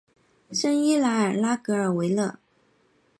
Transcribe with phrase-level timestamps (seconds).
[0.51, 2.39] 圣伊莱尔拉格拉韦勒。